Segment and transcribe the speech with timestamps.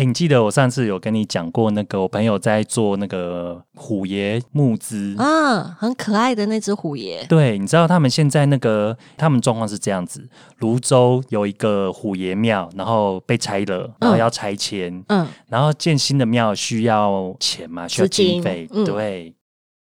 [0.00, 7.22] 哎，你记得我上次有跟你讲过，那个我朋友在做那个虎爷募资啊，很可爱的那只虎爷。
[7.28, 10.26] 对，你知道他们现在那个他们状况是这样子：
[10.58, 19.34] 泸州有一个虎爷庙，然后被拆了，然后要拆迁，嗯，然后建新的庙需要钱嘛，需要经费，对。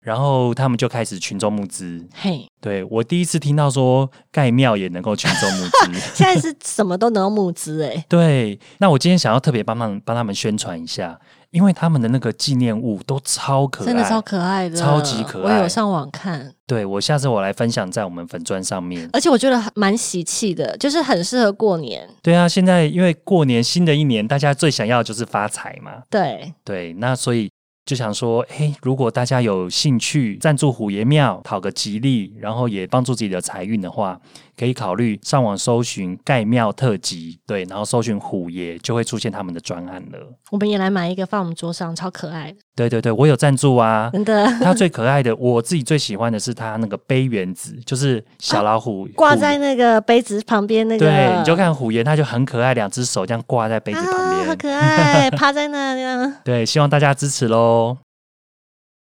[0.03, 2.05] 然后他们就开始群众募资。
[2.13, 8.05] 嘿，对我第一次听到说盖庙也能够群众募资， 现在是什么都能募资哎。
[8.11, 11.19] 对，那我今天想要特别帮忙帮他们宣传一下，
[11.51, 15.59] 因为他们的那个纪念物都超可爱，真的超可爱的，超级可爱。
[15.59, 19.09] 我有上网看，对我下次我来分享在我们粉砖上面。
[19.13, 22.09] 而且我觉得蛮喜气的，就是很适合过年。
[22.21, 25.93] 对啊，现在因为过年新的一年，大家最想要的就是发财嘛。
[26.11, 27.52] 对对，那所以。
[27.85, 34.21] 就想说，哎，如果大家有兴趣赞助虎爷庙，讨个吉利，然后也帮助自己的财运的话。
[34.63, 40.39] 可以考虑上网搜寻盖庙特辑，对，然后搜寻虎爷就会出现他们的专案了。
[40.53, 42.55] 我们也来买一个放我们桌上，超可爱。
[42.77, 44.47] 对对对，我有赞助啊，真的。
[44.61, 51.07] 它最可爱的，我自己最喜欢的是它那个杯原子，就是小老虎 挂在那个杯子旁边那个。
[51.07, 56.33] 对，你就看虎爷，它就很可爱，两只手这样挂在杯子旁边，好可爱，趴在那样。
[56.45, 57.97] 对，希望大家支持喽。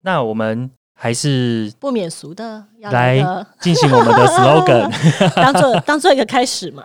[0.02, 0.72] 那我们。
[1.02, 3.18] 还是不免俗的，来
[3.58, 4.88] 进行我们的 slogan，
[5.34, 6.84] 当做当做一个开始嘛。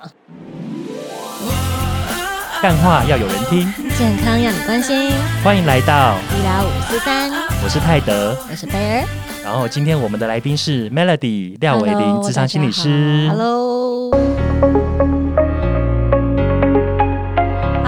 [2.60, 5.12] 干话要有人听，健康要你关心。
[5.44, 7.30] 欢迎来到医疗五四三，
[7.64, 9.08] 我是泰德，我是贝尔。
[9.44, 13.30] 然后今天我们的来宾是 Melody 廖伟玲，智商心理师。
[13.30, 14.27] Hello。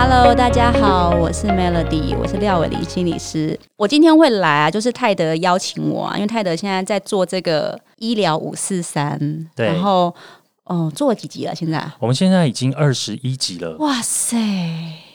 [0.02, 3.60] Hello，大家好，我是 Melody，我是廖伟林心理师。
[3.76, 9.20] 我今天会来啊，就是泰德邀请我啊，因为泰德现在在做这个医疗五四三，
[9.58, 10.16] 对，然后
[10.64, 11.54] 哦，做了几集了？
[11.54, 13.76] 现在我们现在已经二十一集了。
[13.80, 14.38] 哇塞，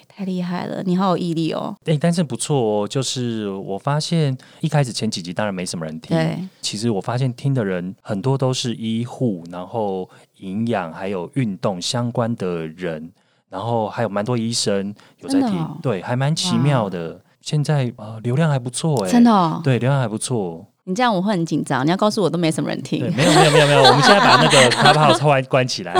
[0.07, 0.83] 太厉害了！
[0.85, 1.75] 你好有毅力哦。
[1.87, 13.11] 哎，但是不错哦，就是我发现一开始前几集当然没什么人听，对，其实我发现听的人很多都是医护，然后营养还有运动相关的人。
[13.55, 17.21] 然后还有蛮多医生有在听，对，还蛮奇妙的。
[17.41, 20.67] 现在呃，流量还不错哎，真的，对，流量还不错。
[20.83, 23.01] 你这样我会很紧张，你要告诉我都没什么人听。
[23.15, 25.95] 没有没有没有没有，我们现在把那个 Clubhouse 突然关起来。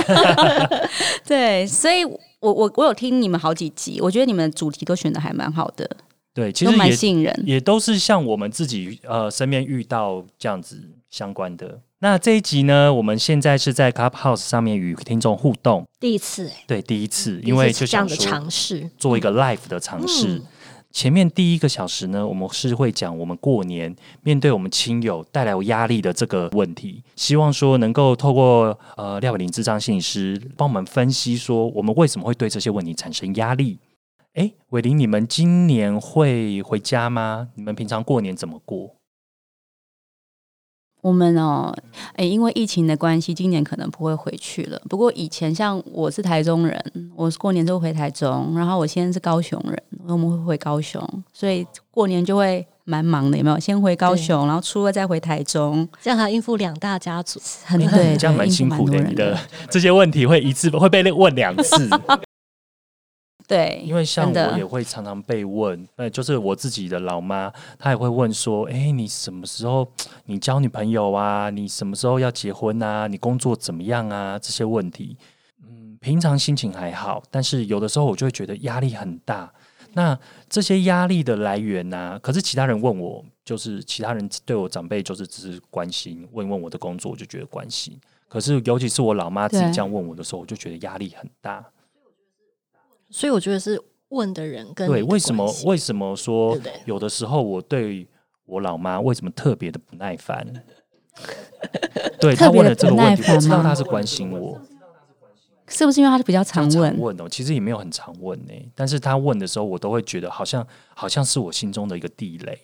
[1.25, 5.89] 对，所以我我我有听你们好几集，我觉得你们主题都选的还蛮好的。
[6.33, 10.77] 对，其实蛮吸引人，也都是像我们自己呃身边遇到这样子
[11.09, 11.79] 相关的。
[12.05, 20.39] 那这一集呢，我们现在是在 Clubhouse 上面与听众互动，第一次哎，对，第一次，因为就想尝试做一个 live 的尝试。
[20.91, 33.79] 前面第一个小时呢，我们是会讲我们过年面对我们亲友带来压力的这个问题，希望说能够透过呃廖伟林智障心理师帮我们分析说，我们为什么会对这些问题产生压力。
[34.35, 37.47] 哎，伟林，你们今年会回家吗？
[37.55, 38.95] 你们平常过年怎么过？
[41.05, 41.71] 我们哦，
[42.15, 44.81] 哎，因为疫情的关系，今年可能不会回去了。
[44.89, 46.83] 不过以前像我是台中人，
[47.15, 53.59] 我过年就回台中，然后我现在是高雄人，我们会回高雄，所以过年就会蛮忙的，有没有？
[53.59, 58.97] 先回高雄，然后初二再回台中，这样还应付两大家族，很 对，这样蛮辛苦的。
[59.03, 59.37] 你的
[59.69, 61.87] 这些问题会一次会被问两次。
[63.47, 69.87] 对，因为像我也会常常被问，呃，就是我自己的老妈，她也会问说，哎，你什么时候
[70.25, 71.49] 你交女朋友啊？
[71.49, 73.05] 你什么时候要结婚啊？
[73.07, 74.39] 你工作怎么样啊？
[74.39, 75.15] 这些问题，
[75.61, 79.53] 嗯，平常心情还好，但是有的时候我就会觉得压力很大。
[79.93, 80.17] 那
[80.49, 82.19] 这些压力的来源呢？
[82.21, 87.97] 可是其他人问我，就是其他人对我长辈就是只是关心，问问我的工作，我就觉得关心。
[88.27, 91.63] 可是尤其是我老妈自己这样问我的时候，我就觉得压力很大。
[93.09, 98.07] 所以我觉得是问的人跟对为什么为什么说有的时候我对
[98.45, 100.45] 我老妈为什么特别的不耐烦？
[102.19, 104.59] 对他问了这个问题，我知道他是关心我，
[105.67, 106.99] 是不是因为他是比较常问？
[106.99, 108.53] 问哦，其实也没有很常问呢。
[108.75, 112.59] 但是他问的时候，我都会觉得好像好像是我心中的一个地雷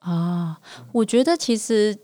[0.00, 0.60] 啊。
[0.92, 1.96] 我觉得其实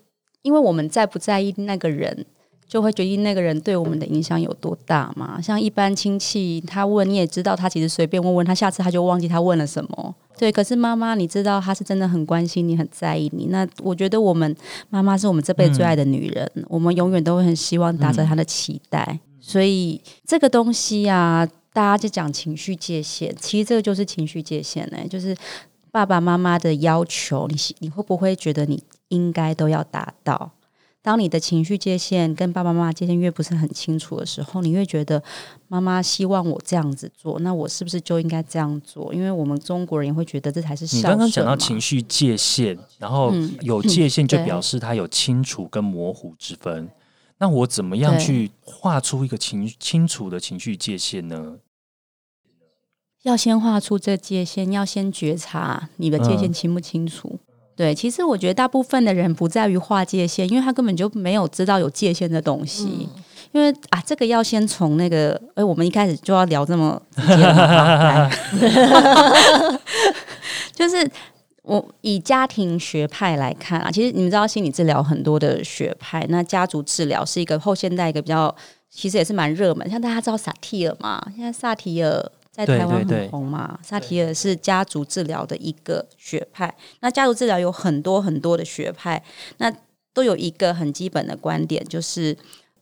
[0.42, 2.26] 因为我们在不在意那个人。
[2.66, 5.40] 就会决定那个人对我们的影响有多大嘛？
[5.40, 10.14] 像一般亲戚，他问你也知道，他其实随便问问他，下次他就忘记他问了什么。
[10.37, 13.46] 对，可是妈妈，你知道他是真的很关心你，很在意你。
[13.46, 14.56] 那我觉得我们
[14.90, 19.20] 妈妈是我们这辈子最爱的女人，我们永远都会很希望达成她的期待。
[19.40, 25.37] 所以这个东西啊，大家就讲情绪界限，其实这个就是情绪界限呢，就是
[25.93, 30.50] 爸爸妈妈的要求，你你会不会觉得你应该都要达到？
[31.04, 35.22] 当你的情绪界限跟爸爸妈妈界限越不是很清楚的时候，你越觉得
[35.68, 39.12] 妈妈希望我这样子做，那我是不是就应该这样做？
[39.12, 46.88] 因为我们中国人也会觉得这才是孝你顺刚刚讲到情绪界限，然后嗯有界限就表示它有清楚跟模糊之分。
[47.36, 51.58] 那我怎么样去画出一个情清楚的情绪界限呢？
[53.24, 57.38] 要先画出这界限，要先觉察你的界限嗯清不清楚。
[57.76, 63.08] 对，其实我觉得大部分的人不在于划界限，因为他根本就没有知道有界限的东西。
[63.52, 67.00] 因为啊，这个要先从那个，哎，我们一开始就要聊这么
[70.74, 71.08] 就是
[71.62, 78.52] 我以家庭学派来看啊，其实你们知道心理治疗很多的学派，那家族治疗是一个后现代一个比较，
[78.90, 79.88] 其实也是蛮热门。
[79.88, 86.72] 像大家知道萨提尔嘛，现在萨提尔在台湾很红嘛，萨提尔是家族治疗的一个学派。
[87.00, 89.20] 那家族治疗有很多很多的学派，
[89.58, 89.74] 那
[90.12, 92.36] 都有一个很基本的观点，就是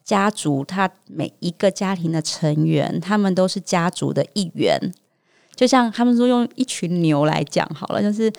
[0.05, 4.79] 家族他每一个家庭的成员，他们都是家族的一员。
[5.55, 8.31] 就像他们说用一群牛来讲好了，就是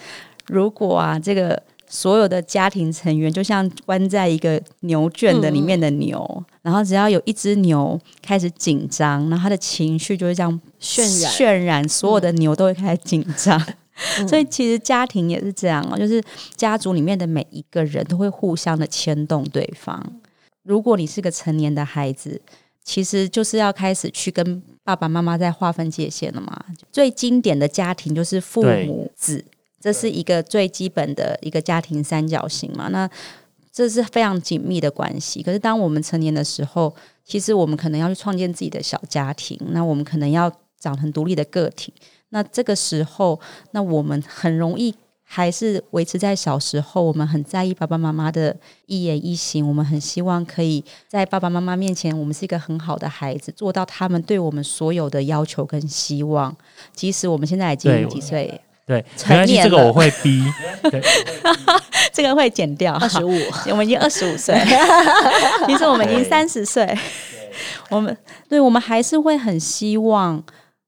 [0.46, 1.60] 如果啊，这个
[1.94, 13.64] 所有的家庭成员就像关在一个牛圈的里面的牛，然后只要有一只牛开始紧张，然后它的情绪就会这样渲染渲染，所有的牛都会开始紧张。
[14.28, 16.20] 所以其实家庭也是这样哦，就是
[16.56, 20.04] 家族里面的每一个人都会互相的牵动对方。
[20.64, 22.42] 如果你是个成年的孩子，
[22.84, 26.66] 其实就是要开始去跟爸爸妈妈在划分界限了嘛。
[26.92, 29.46] 最经典的家庭就是父母子，
[29.84, 32.88] 这是一个最基本的一个家庭三角形嘛。
[32.88, 33.10] 那
[33.70, 35.44] 这是非常紧密的关系。
[35.44, 36.96] 可是当我们成年的时候，
[37.26, 40.50] 其实我们可能要去创建自己的小家庭，那我们可能要
[40.80, 41.94] 长成独立的个体。
[42.30, 43.38] 那这个时候，
[43.72, 48.56] 那我们很容易还是维持在小时候，我们很在意爸爸妈妈的
[48.86, 56.56] 一言一行，我们很希望可以在爸爸妈妈面前，我们是一个很好的孩子，做到他们对我们所有的要求跟希望。
[56.94, 60.44] 即使我们现在已对经几岁，对，成没关系，这个我会逼。
[60.92, 61.02] 对，
[62.12, 62.94] 这个会减掉。
[62.96, 63.32] 二十五，
[63.72, 64.56] 我们已经二十五岁，
[65.68, 66.98] 其实我们已经三十岁。
[67.90, 68.16] 我们
[68.50, 70.44] 对我们还是会很希望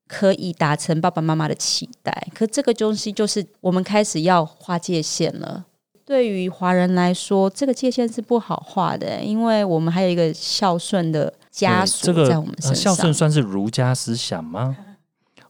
[0.07, 5.63] 可以达成爸爸妈妈的期待，可这个东西就是我们开始要划界限了。
[6.03, 12.97] 对于华人来说，这个界限是不好画的，因为我们还有一个孝顺的枷对锁这个在我们身呃孝上。
[12.97, 14.75] 顺算是儒家思想吗？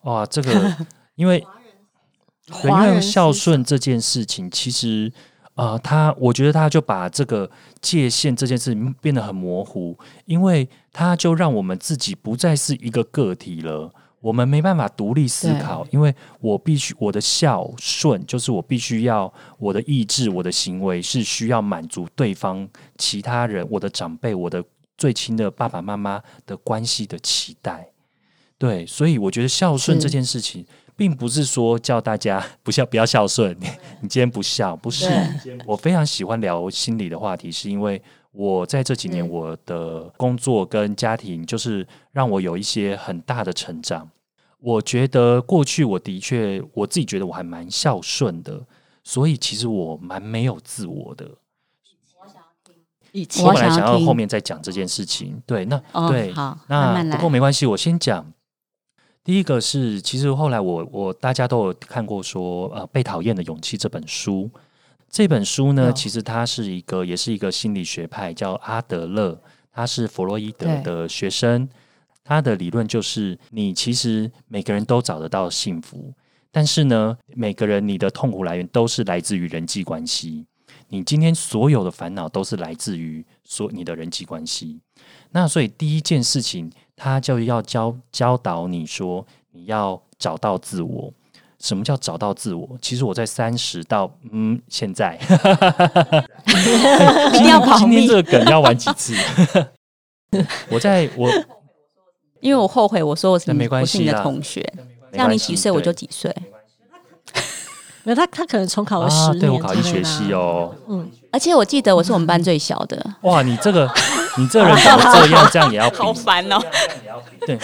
[0.04, 0.74] 哇，这个
[1.16, 1.46] 因为
[2.46, 5.12] 对，因为孝顺这件事情，其实
[5.56, 7.50] 呃，他我觉得他就把这个
[7.82, 13.92] 界限这件事情变得很模糊，因为他就让我们自己不再是一个个体了。
[14.22, 22.68] 我们没办法独立思考，因为我必须我的孝顺，就是我必须要我的意志、我的行为是需要满足对方、
[22.98, 24.64] 其他人、我的长辈、我的
[24.98, 27.88] 最亲的爸爸妈妈的关系的期待。
[28.58, 30.66] 对，所以我觉得孝顺这件事情，
[30.96, 33.68] 并不是说叫大家 不孝不要孝顺，你
[34.02, 35.10] 你今天不孝，不是。
[35.66, 38.02] 我非常喜欢聊心理的话题，是因为
[38.32, 44.10] 我在这几年嗯我的工作跟家庭，就是让我有一些很大的成长。
[44.60, 48.66] 我觉得过去我的确我自己觉得我还蛮孝顺的，
[49.04, 51.30] 所以其实我蛮没有自我的。
[53.12, 58.26] 以前我我本来想要想要听后面再讲这件事情，对，那、哦对，好那慢慢来不过没关系，我先讲。
[59.26, 64.48] 第一个是，其实后来我我大家都有看过说，呃，《被讨厌的勇气》这本书。
[65.10, 69.42] 这本书呢，有其实它是一个，也是一个心理学派，叫阿德勒，
[69.72, 71.68] 他是弗洛伊德的学生。
[72.24, 76.14] 他的理论就是，你其实每个人都找得到幸福，
[76.52, 80.46] 但是呢，每个人你的痛苦来源都是来自于人际关系。
[80.90, 84.80] 你今天所有的烦恼都是来自于所你的人际关系。
[85.32, 91.14] 那所以第一件事情，他就要教教导你说，你要找到自我。
[91.58, 92.78] 什么叫找到自我？
[92.82, 95.18] 其实我在三十到嗯现在，
[97.34, 99.16] 一定要保今天这，个梗要玩几次？
[100.70, 101.30] 我在我
[102.42, 104.62] 因为我后悔我说我是那没关我是你的同学，
[105.12, 106.36] 没让你几岁我就对几岁。
[108.04, 110.76] 没有他，他可能重考了十啊，年、对我考医学系，哦。
[110.88, 113.86] 嗯，而且我记得我是我们班 最小的，哇，你这个
[114.40, 115.50] 你这人怎么这样？
[115.52, 116.14] 这样也要比？
[116.14, 116.58] 烦哦。
[117.46, 117.60] 对，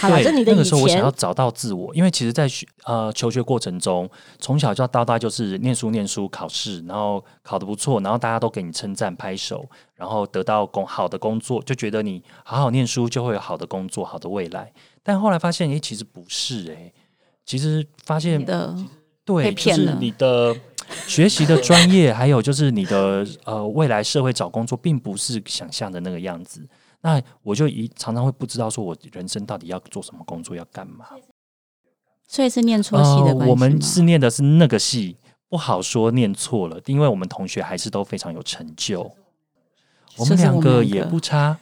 [0.00, 14.72] 好了，对这你的以那个时候我想要找到自我，因为其实，在学呃求学过程中，从小就到大就是念书、念书、考试，然后考得不错，然后大家都给你称赞、拍手，然后得到工好的工作，就觉得你好好念书就会有好的工作、好的未来。
[15.02, 16.94] 但后来发现，诶，其实不是诶，
[17.44, 18.72] 其实发现你的
[19.24, 20.54] 对，被骗了就是你的，
[21.06, 26.66] 学习的专业，还有就是你的呃未来社会找工作，并不是想象的那个样子。
[27.02, 31.06] 那我就一常常会不知道说我人生到底要做什么工作，要干嘛。
[32.28, 35.16] 所以是念错戏的关系我们是念的是那个系，
[35.48, 39.10] 不好说念错了，因为我们同学还是都非常有成就，
[40.16, 41.58] 我们两个也不差。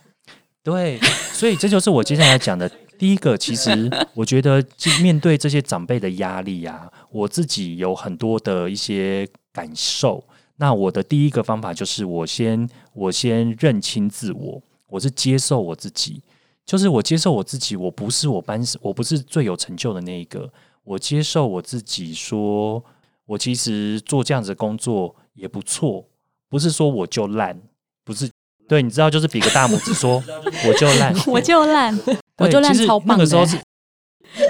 [0.63, 0.99] 对，
[1.33, 3.37] 所以这就是我接下来讲的第一个。
[3.39, 10.23] 其实 我觉得，就面对这些长辈的压力啊，我自己有很多的一些感受。
[10.57, 16.21] 那我的第一个方法就是，我先我先认清自我，我是接受我自己，
[16.67, 20.53] 就是我接受我自己，我不是我班，我不是最有成就的那一个，
[20.83, 22.85] 我接受我自己说，
[23.25, 26.05] 我其实做这样子的工作也不错，
[26.49, 27.61] 不是说我就烂，
[28.03, 28.29] 不是
[28.69, 30.21] 对，你知道，就是比个大拇指说
[30.67, 31.97] 我就烂，我就烂，
[32.39, 33.59] 我就烂超棒的、那个时候是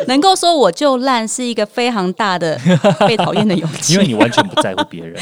[0.07, 2.59] 能够说我就烂是一个非常大的
[3.07, 3.95] 被讨厌的勇气。
[3.95, 5.21] 因为你完全不在乎别人了，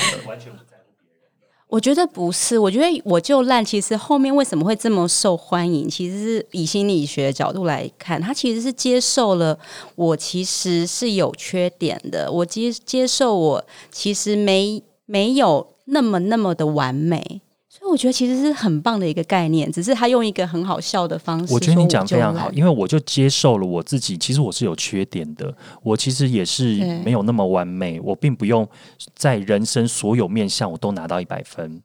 [1.68, 3.64] 我觉得不是，我觉得我就烂。
[3.64, 9.58] 其实后面为什么会这么受欢迎，其实是以心理学的角度来看，他其实是接受了
[9.96, 17.42] 我其实是有缺点的，我接接受我其实没没有那么那么的完美。
[17.88, 21.52] 我觉得其实是很棒的一个概念，只是他用一个很好笑的方式。
[21.52, 28.69] 我觉得你讲的非常好，因为我就接受了我自己，其实我是有缺点的，我其实也是没有那么完美，我并不用
[29.14, 31.81] 在人生所有面向我都拿到一百分，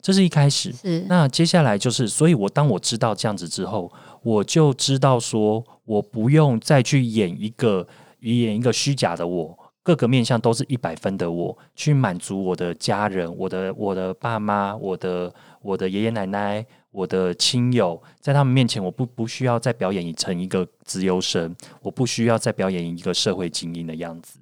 [0.00, 0.72] 这是一开始。
[0.72, 3.90] 是那接下来就是，所以我当我知道这样子之后，
[4.22, 7.86] 我就知道说我不用再去演一个
[8.20, 24.38] 演一个虚假的我，各个面向都是一百分的我，去满足我的家人、我的我的爸妈、我的我的爷爷奶奶、我的亲友，在他们面前，我不不需要再表演成一个资优生，我不需要再表演一个社会精英的样子。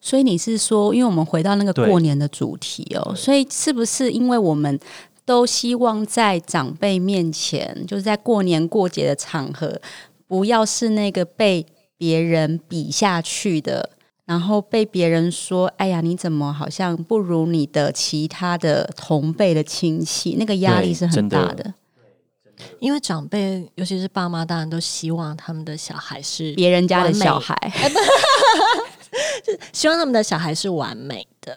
[0.00, 4.80] 所以你是说，因为我们回到那个过年的主题哦，所以是不是因为我们
[5.26, 9.78] 都希望在长辈面前，就是在过年过节的场合，
[10.26, 11.66] 不要是那个被
[12.02, 13.90] 别人比下去的，
[14.24, 21.72] 然后被别人说：“哎呀，你怎么好像不如你的其他的同辈的亲戚？”那个压力是很大的，
[22.80, 27.54] 因为长辈，尤其是爸妈，当然都希望他们的小孩是别人家的小孩。
[29.72, 31.56] 希望他们的小孩是完美的。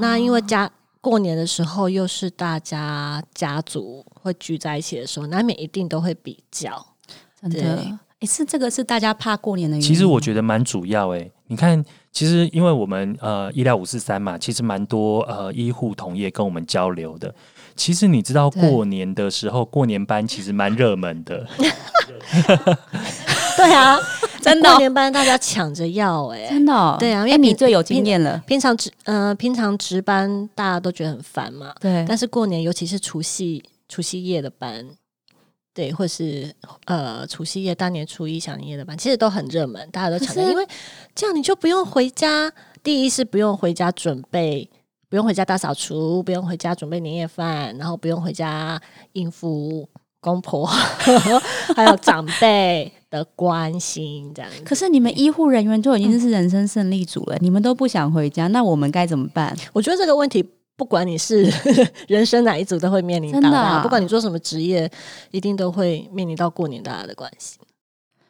[0.00, 0.68] 那因为家
[1.00, 6.84] 过年的时候，又是大家家族会聚在一起的时候，难免一定都会比较。
[7.42, 9.86] 对真的，哎，是这个是大家怕过年的原因。
[9.86, 17.34] 其实我觉得蛮主要诶、你看，其实因为我们呃医疗五四三嘛，其实蛮多呃医护同业跟我们交流的。
[17.76, 21.46] 其实你知道对过年的时候，过年班其实蛮热门的。
[23.56, 23.98] 对啊，
[24.40, 28.42] 真的哦过年班大家抢着要哎、真的哦、对啊因为哎你最有经验了。
[28.46, 34.84] 平常值呃平常值班大家都觉得很烦嘛，对，但是过年尤其是除夕除夕夜的班，
[35.74, 36.54] 对，或是
[36.84, 40.64] 呃除夕夜、大年初一、小年夜的班，其实都很热门，大家都抢着，因为
[41.14, 42.52] 这样你就不用回家。
[42.82, 44.70] 第一是不用回家准备，
[45.08, 48.80] 不用回家大扫除，不用回家准备年夜饭，然后不用回家
[49.14, 49.88] 应付
[50.20, 50.64] 公婆
[51.74, 54.50] 还有长辈的关心，这样。
[54.64, 59.56] 可是你们医护人员就已经是人生胜利组了，你们都不想回家，那我们该怎么办？
[59.72, 60.44] 我觉得这个问题，
[60.76, 61.50] 不管你是
[62.08, 64.90] 人生哪一组，都会面临到的真的啊不管你做什么职业，
[65.30, 67.58] 一定都会面临到过年大家的关系。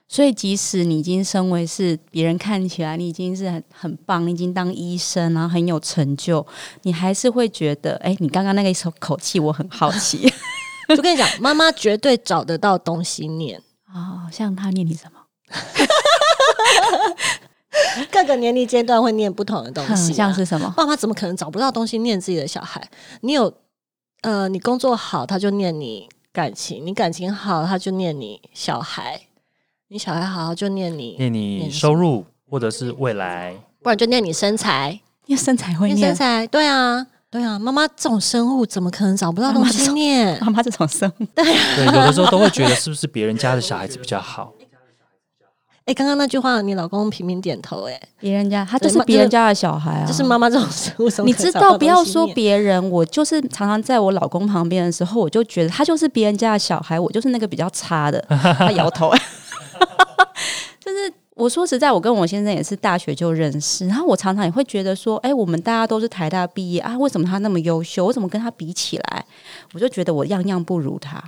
[0.06, 6.46] 所以，即使你已经身为是别人看起来你已经是很很棒，你已经当医生，然后很有成就，
[6.82, 10.30] 你还是会觉得，哎、你刚刚那个口口气，我很好奇
[10.94, 13.58] 就跟你讲，妈妈绝对找得到东西念，
[13.92, 15.18] 哦，像他念你什么？
[18.10, 20.14] 各个年龄阶段会念不同的东西、啊。
[20.16, 20.72] 像是什么？
[20.76, 22.82] 爸妈怎么可能找不到东西念自己的小孩？
[23.20, 23.52] 你有
[24.22, 29.20] 呃，你工作好，他就念你感情；你感情好，他就念你小孩；
[29.88, 35.00] 你小孩好，他就念你，念你收入或者是未来，不然就念你身材。
[35.26, 40.38] 念身材会念念身材，对啊，对啊，妈妈这种生物怎么可能找不到东西念？
[40.44, 44.52] 妈妈这种生物，对对，有的时候都会觉得是不是别人家的小孩子比较好。
[45.86, 58.18] 哎、刚刚那句话，你老公频频点头、哎，别人家他就是别人家的小孩啊，就是妈妈这种生物，你知道，不要说别人，我就是常常在我老公旁边的时候，我就觉得他就是别人家的小孩，我就是那个比较差的。
[58.58, 59.12] 他摇头，
[60.80, 68.06] 就是我说实在，我跟我先生也是大学就认识，然后我常常也会觉得说，哎、我们大家都是台大毕业啊，为什么他那么优秀？
[68.06, 69.26] 我怎么跟他比起来？
[69.74, 71.22] 我就觉得我样样不如他。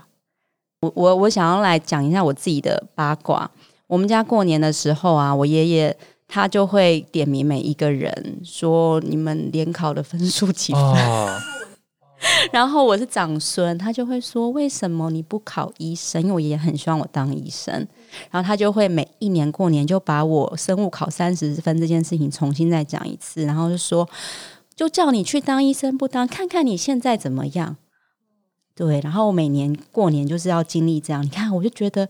[0.80, 3.50] 我我我想要来讲一下我自己的八卦。
[3.86, 11.38] 我们家过年的时候啊，我爷爷他就会点名每一个人说你们联考的分数几分，哦，
[12.50, 16.20] 然后我是长孙，他就会说为什么你不考医生？
[16.20, 17.72] 因为我爷爷很希望我当医生，
[18.30, 24.08] 然后他就会每一年过年就把我生物考三十分这件事情重新再讲一次，然后就说
[24.74, 27.76] 就叫你去当医生不当，看看你现在怎么样。
[28.74, 32.08] 对，然后我每年过年就是要经历这样，你看我就觉得。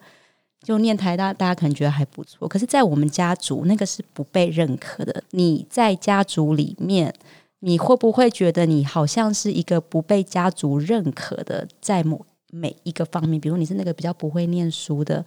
[0.66, 5.22] 就念台大，大家可能觉得还不错，可是，在我们家族那个是不被认可的。
[5.30, 7.14] 你在家族里面，
[7.60, 11.68] 你会不会觉得你好像是一个不被家族认可的？
[11.80, 15.24] 在某每一个方面，比如你是那个比较不会念书的，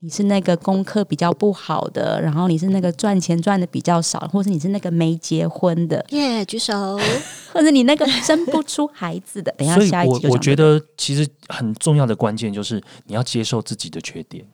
[0.00, 6.98] 你是那个功课比较不好的，然后你是那个赚钱赚的比较少，或是你是那个没结婚的，耶，举手。
[7.54, 9.52] 或者你那个生不出孩子的。
[9.58, 14.44] 等一下，所以下一集我我觉得其实很重要的关键就是你要接受自己的缺点，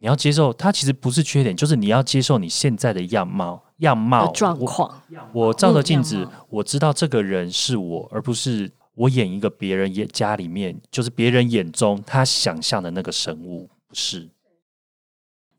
[0.00, 5.02] 你要接受它其实不是缺点，就是你要接受你现在的样貌样貌状况，
[5.32, 14.30] 我照着镜子，我知道这个人是我，而不是我演一个别人眼家里面，就是别人眼中他想象的那个生物，不是。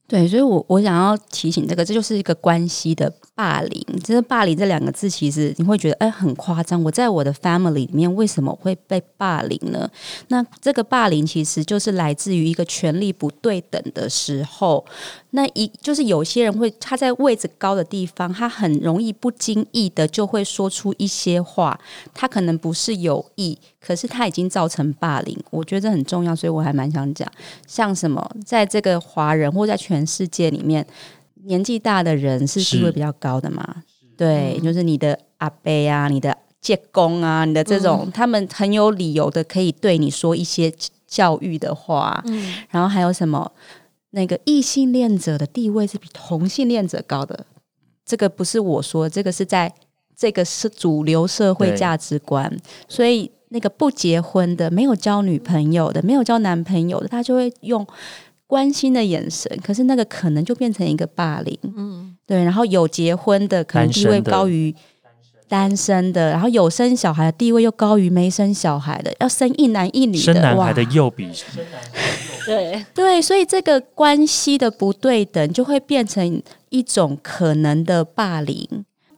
[0.07, 3.83] 对，所以我我想要提醒这个，这就是一个关系的霸凌。
[4.03, 6.83] 其实“霸凌”这两个字，其实你会觉得哎很夸张。
[6.83, 9.89] 我在我的 family 里面为什么会被霸凌呢？
[10.27, 14.86] 那这个霸凌其实就是来自于一个权力不对等的时候。
[15.31, 21.79] 那一就是有些人会他在位置高的地方，他很容易不经意的就会说出一些话，
[22.13, 25.36] 他可能不是有意，可是他已经造成霸凌。
[25.50, 27.27] 我觉得这很重要，所以我还蛮想讲，
[27.65, 30.86] 像什么在这个华人或在全世界里面，
[31.45, 33.83] 年纪大的人是地位比较高的嘛？
[34.17, 40.71] 对，就是你的阿伯啊，你的借公啊，你的这种，他们很有理由的可以对你说一些
[41.07, 43.51] 教育的话，嗯，然后还有什么？
[44.13, 47.45] 那个异性恋者的地位是比同性恋者高的，
[48.05, 49.74] 这个不是我说，这个是在
[50.15, 52.53] 这个是主流社会价值观，
[52.89, 57.88] 所以那个不结婚的、没有交女朋友的、没有交男朋友的，他就会用
[58.51, 64.75] 关心的眼神，可是那个可能就变成一个霸凌，嗯，对，然后有结婚的可能地位高于
[65.48, 71.31] 单身的，然后有生小孩的地位又高于没生小孩的，要生一男一女的，生男孩的又比。
[71.31, 71.81] 生男
[72.46, 78.68] 对，对，所以这个关系的不对等就会变成一种可能的霸凌。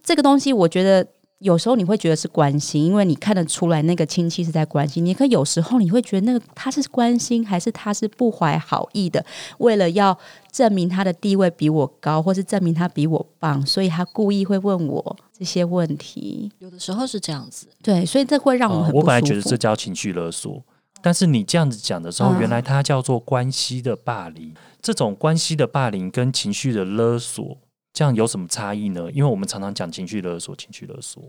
[0.04, 1.04] 这个东西，我觉得
[1.44, 5.14] 有时候你会觉得是关心，因为你看得出来那个亲戚是在关心你。
[5.14, 9.24] 可有时候你会觉得那个他是关心，还是他是不怀好意的，
[9.58, 10.18] 为了要
[10.52, 16.50] 证明他的地位比我高，或是证明他比我棒，所以他故意会问我这些问题。
[16.60, 18.94] 有的时候是这样子，对，所以这会让我很。
[18.94, 20.64] 我本来觉得这叫情绪勒索，
[21.02, 24.54] 但是你这样子讲的时候，嗯原来它叫做关系的霸凌。
[24.82, 27.58] 这种关系的霸凌跟情绪的勒索，
[27.94, 29.10] 这样有什么差异呢？
[29.14, 31.24] 因为我们常常讲情绪勒索，情绪勒索。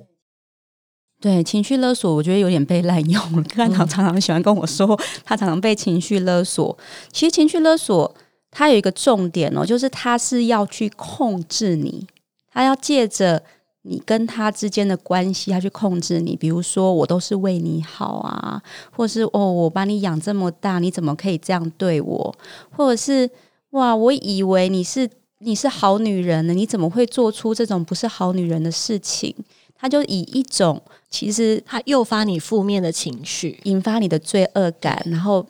[1.20, 3.42] 对情绪勒索，我觉得有点被滥用了。
[3.44, 6.77] 看长常常喜欢跟我说，他常常被情绪勒索。
[7.12, 8.14] 其实情绪勒索
[8.50, 12.07] 它有一个重点哦，就是他是要去控制你，
[12.53, 13.42] 他要借着
[13.83, 16.37] 你跟他之间的关系，他去控制你。
[16.37, 22.37] 比如说，我都是为你好啊，或是哦，我把你养这么大，你怎么可以这样对我？
[22.70, 23.31] 或者是
[23.70, 25.09] 哇，我以为你是
[25.45, 29.35] 你是好女人呢，你怎么会做出这种不是好女人的事情？
[29.77, 30.81] 他就以一种
[31.11, 35.47] 其实他诱发你负面的情绪，引发你的罪恶感，然后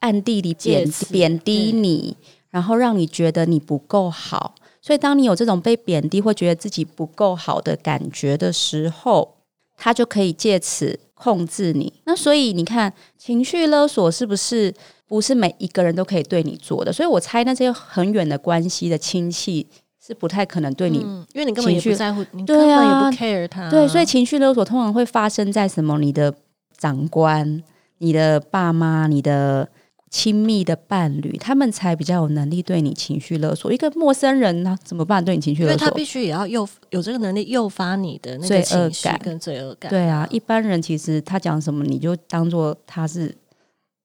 [0.00, 2.16] 暗地里贬贬低你，
[2.50, 4.54] 然后让你觉得你不够好。
[4.82, 9.36] 所以，当你有这种被贬低或觉得自己不够好的感觉的时候，
[9.76, 11.92] 他就可以借此控制你。
[12.04, 14.74] 那所以你看，情绪勒索是不是
[15.08, 16.92] 不是每一个人都可以对你做的？
[16.92, 19.66] 所以我猜那些很远的关系的亲戚
[20.04, 25.98] 是不太可能对你嗯，因为你根本也情绪不在乎，你根对本也啊不 care 他，对，所以情绪勒索通常会发生在什么？
[25.98, 26.34] 你的
[26.76, 27.62] 长官、
[27.98, 29.68] 你的爸妈、你的
[30.10, 33.72] 亲密的伴侣，他们才比较有能力对你情绪勒索。
[33.72, 35.24] 一个陌生人呢，怎么办？
[35.24, 36.04] 对你情绪勒索因为他必？
[36.04, 43.34] 须也要诱有这个能力诱发你的那罪个情绪跟罪恶感，对啊，一般人其实他讲什么，你就当做他是，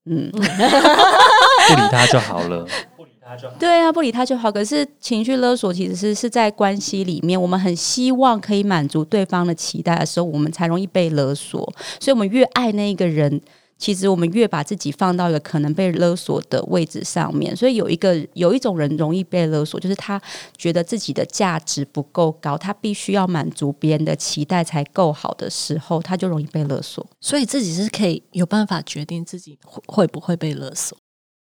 [0.05, 2.65] 嗯， 不理他就好了。
[2.97, 4.51] 不理他就好对啊，不理他就好。
[4.51, 11.61] 可是情绪勒索其实是是在关系里面，我们很希望可以满足对方的期待的时候，我们才容易被勒索。
[11.99, 13.39] 所以，我们越爱那一个人，
[13.81, 17.55] 其实我们越把自己放到一个可能被勒索的位置上面。
[17.55, 20.21] 所以，有一个有一种人容易被勒索，就是他
[20.55, 27.03] 觉得自己的价值不够高，他必须要满足别人的期待才够好的时候，他就容易被勒索。
[27.19, 30.95] 所以自己是可以有办法决定自己会会不会被勒索，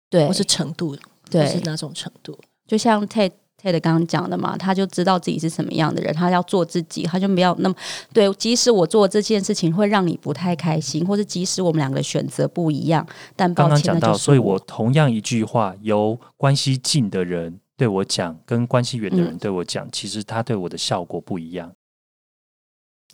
[0.09, 2.39] 对或是程度，或对是，哪种程度。
[2.69, 7.75] 就像 Ted Ted 刚刚讲的嘛，他就知道自己是什么样的人，他要做自己，他就没有那么
[8.13, 8.33] 对。
[8.35, 21.73] 即使我做这件事情会让你不太开心，或者即使我们两个的选择不一样，但刚抱歉，刚讲到，所以我同样一句话，由关系近的人对我讲，跟关系远的嗯人对我讲，其实他对我的效果不一样。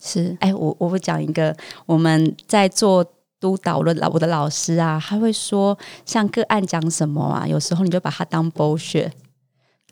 [0.01, 1.55] 是，哎，我我会讲一个，
[1.85, 3.03] 我们在做
[3.39, 9.11] 督导的老我的老师啊，他会说，像个案讲什么啊，有时候你就把它当 bullshit。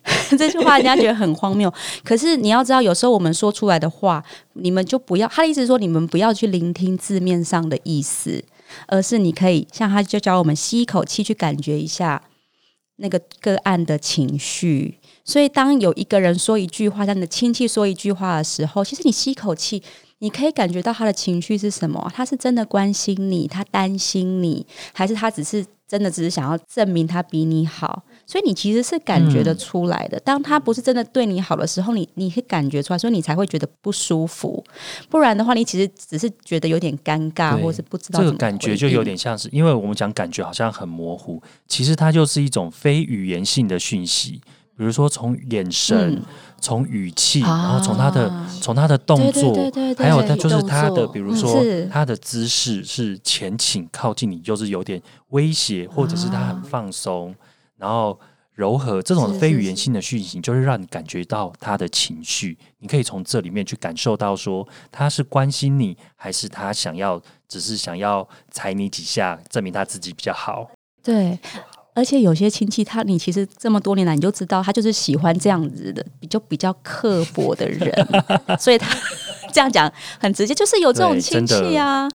[0.38, 1.72] 这句话人家觉得很荒谬，
[2.04, 5.28] 可是你要知道，有时候我们说出来的话，你们就不要。
[5.28, 8.44] 他的意思是说，你们不要去聆听字面上的意思，
[8.88, 12.22] 而是你可以像他就教我们吸一口气，去感觉一下
[12.98, 15.00] 那个个案的情绪。
[15.24, 19.82] 所以，当有一个人说一句话，像你的亲戚说一句话的时候，其实你吸一口气，
[20.20, 22.12] 你可以感觉到他的情绪是什么？
[22.14, 28.04] 他是真的关心你，他担心你，还是他只是真的只是想要证明他比你好？
[28.26, 30.20] 所以你其实是感觉得出来的。
[30.22, 34.64] 当他不是真的对你好的时候，你你会感觉出来，所以你才会觉得不舒服。
[35.10, 44.42] 不然的话，你其实只是觉得有点尴尬，对或是不知道这个感觉就有点像是，因为我们讲感觉好像很模糊，其实它就是一种非语言性的讯息，
[44.78, 46.22] 比如说从眼神、嗯。
[46.62, 47.48] 从语气，啊。
[47.48, 51.86] 然后从他的从他的动作，对对对对对还有他就是他的，比如说是。
[51.92, 57.36] 他的姿势是前倾靠近你，就是有点威胁，或者是他很放松，
[57.78, 58.20] 然后。
[58.58, 62.58] 柔和这种非语言性的讯息，就是让你感觉到他的情绪。
[62.80, 70.72] 你可以从这里面去感受到，说他是关心你，还是他想要只是想要踩你几下，证明他自己比较好。
[71.04, 71.38] 对。
[71.94, 77.94] 而且有些亲戚他，你其实这么多年来你就知道，他就是喜欢这样子的，比较比较刻薄的人，
[78.58, 78.98] 所以他
[79.52, 82.10] 这样讲很直接，就是有这种对亲戚啊。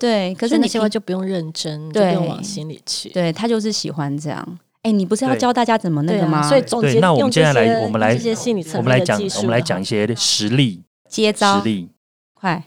[0.00, 3.10] 对，可可是你平些话就不用认真，就不用往心里去。
[3.10, 4.58] 对他就是喜欢这样。
[4.82, 6.38] 哎，你不是要教大家怎么那对个吗？
[6.38, 11.90] 啊，所以总对结那我们接下来我们来这些心理层我们来讲我们来讲一些实例，接招实例。
[12.32, 12.64] 快。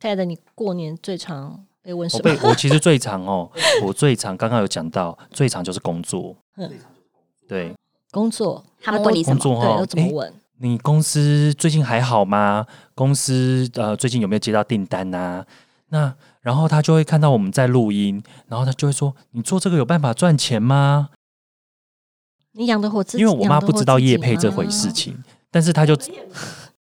[0.00, 2.50] Ted，你过年最常被问什我被么？
[2.50, 3.50] 我其实最常哦，
[3.82, 6.36] 我最常刚刚有讲到，最常就是工作。
[6.56, 6.70] 嗯
[7.48, 7.74] 对
[8.12, 10.32] 工作，他们问你什么对，工作哈都怎么问？
[10.60, 12.64] 你公司最近还好吗？
[12.94, 15.44] 公司呃最近有没有接到订单啊？
[15.88, 16.14] 那
[16.44, 21.08] 然后他就会看到我们在录音，然后他就会说：“你做这个有办法赚钱吗
[22.52, 23.22] 你养得活？”自己？
[23.24, 25.16] 因为我妈不知道自己业配这回事情，
[25.50, 25.96] 但是他就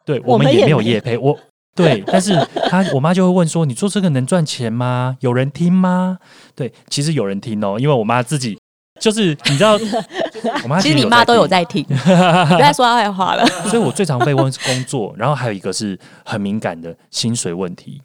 [0.03, 1.37] 对我们也没有没业配，我
[1.75, 2.33] 对， 但是
[2.69, 5.15] 他我妈就会问说：“你做这个能赚钱吗？
[5.19, 6.17] 有人听吗？”
[6.55, 8.57] 对，其实有人听哦，因为我妈自己
[8.99, 9.73] 就是你知道，
[10.63, 13.45] 我妈其实你妈都有在在听，不要说她坏话了。
[13.69, 18.01] 所以我最常被问是工作，然后还有一个是很敏感的薪水问题。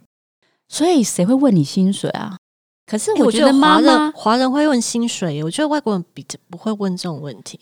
[0.69, 2.37] 所以谁会问你薪水啊？
[2.87, 7.59] 可是我觉得妈华人妈，华人会问薪水，我觉得外国人比较不会问这种问题。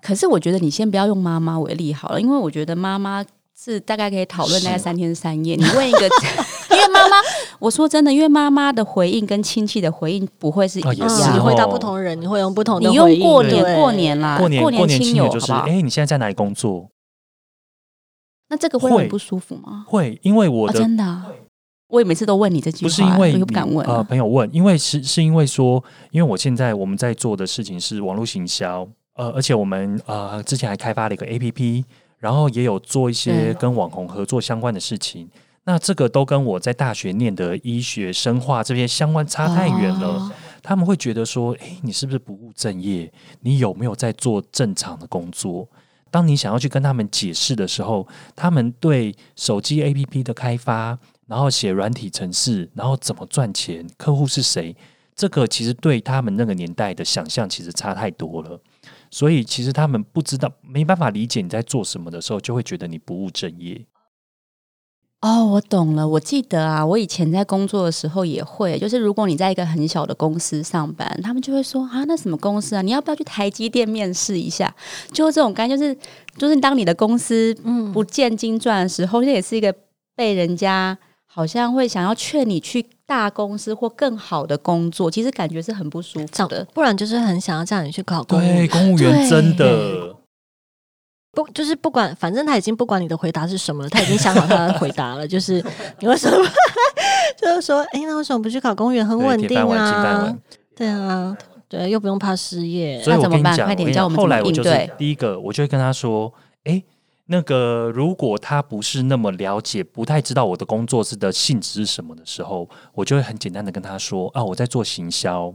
[0.00, 3.24] 可是我觉得你先不要用妈妈为例好了，因为我觉得妈妈
[3.58, 5.56] 是大概可以讨论大概三天三夜。
[5.56, 6.00] 你问一个，
[6.70, 7.16] 因为妈妈，
[7.58, 12.94] 我说真的，因为妈妈的回应跟亲戚的回应不会是一样，啊你回答哦不同人，你会用不同的你。
[12.94, 16.88] 用过年对过年啦，过年过过年亲友就是，好不好哎、你现在在哪里工作？
[18.48, 19.84] 那这个会很不舒服吗？
[19.88, 21.26] 会，因为我真的啊，
[21.94, 24.02] 我也每次都问你这句话，不是因为不敢问啊。
[24.02, 31.84] 朋友问，因为是是因为说，因为我现在我们在做的事情是网络行销，呃，而且我们呃之前还开发了一个 A P P，
[32.18, 35.28] 然后也有做一些跟网红合作相关的事情。
[35.66, 40.08] 那这个都跟我在大学念的医学、生化这些相关差太远了。
[40.08, 40.32] 哦
[40.66, 43.12] 他们会觉得说：“诶，你是不是不务正业？
[43.42, 45.68] 你有没有在做正常的工作？”
[46.10, 54.76] 当你想要去跟他们解释的时候，他们对手机 APP 的开发，然后写软体程式，然后怎么赚钱，客户是谁，
[55.16, 58.60] 这个其实对他们那个年代的想象其实差太多了。
[59.10, 63.86] 所以其实他们不知道，没办法理解你在做什么的时候，就会觉得你不务正业。
[65.20, 66.06] 哦，我懂了。
[66.06, 74.74] 我记得啊，我以前在工作的时候也会，就是如果你在一个很小的公司上班，他们就会说啊，那什么公司啊，你要不要去台积电面试一下？
[75.12, 75.96] 就这种感觉，就是
[76.36, 79.74] 就是当你的公司嗯，不见经传的时候，这也是一个
[80.14, 80.98] 被人家
[81.34, 86.64] 好像会想要劝你去大公司或更好的工作，其实感觉是很不舒服的。
[86.72, 88.68] 不然就是很想要叫你去考公务对，员。
[88.68, 90.14] 公务员对真的
[91.32, 95.26] 不，就是不管，反正他已经不管你的回答是什么了，他已经想好他的回答了。
[95.26, 95.54] 就是
[95.98, 96.36] 你为什么，
[97.36, 99.04] 就是说，哎、那为什么不去考公务员？
[99.04, 100.38] 很稳定啊碗。，
[100.76, 101.36] 对啊，
[101.68, 103.02] 对，又不用怕失业。
[103.02, 106.80] 所以那怎么我跟你讲，办快点我跟你讲教我们怎么后来我就是应对第一个，我就会跟他说：“哎、
[107.26, 115.54] 那个如果他不是那么了解，不太知道我的工作是的性质是什么的时候，我就会很简单的跟他说啊，我在做行销，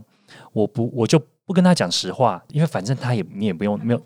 [0.52, 4.02] 我不我就不跟他讲实话，因为反正他也你也不用没有。”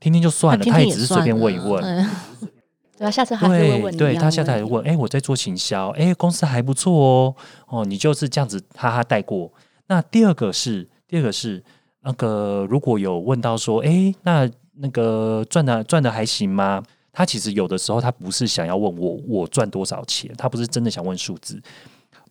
[0.00, 1.82] 听听就算了，听他也只是随便问一问。
[1.82, 2.10] 了
[2.98, 7.36] 对啊，下次还是会对对，问你一样他下次问，哎、我在做行销，哎、公司还不错哦，
[7.68, 9.50] 哦，你就是这样子哈哈带过。
[9.86, 11.64] 那第二个是，第二个是
[12.02, 16.82] 那个如果有问到说，哎、那那个赚的赚的还行吗？
[17.14, 21.58] 他其实有的时候他不是想要问我我赚多少钱，他不是真的想问数字。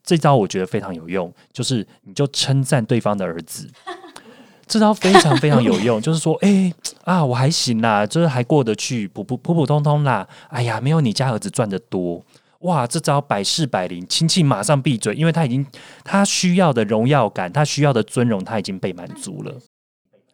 [0.03, 3.67] 这招我觉得非常有用，就是你就称赞对方的儿子。
[4.67, 10.27] 这招非常非常有用， 就是说，哎、啊，我还行啦，就是还过得去，普普普普通通啦。
[10.49, 12.23] 哎呀，没有你家儿子赚的多。
[12.59, 15.65] 哇，这招百试百灵，亲戚马上闭嘴，因为他已经
[16.03, 19.59] 他需要的荣耀感，他需要的尊荣，他已经被满足了。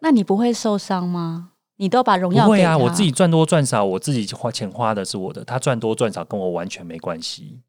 [0.01, 1.49] 那你不会受伤吗？
[1.79, 7.61] 你都把荣耀不会啊，我自己赚多赚少，我自己花钱花的是我的，他赚多赚少跟我完全没关系。